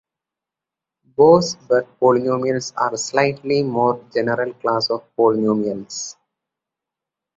Boas-Buck 1.15 1.87
polynomials 1.99 2.73
are 2.75 2.95
a 2.95 2.97
slightly 2.97 3.61
more 3.61 4.03
general 4.11 4.51
class 4.55 4.89
of 4.89 5.03
polynomials. 5.15 6.15